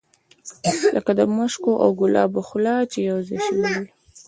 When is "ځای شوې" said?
3.27-3.69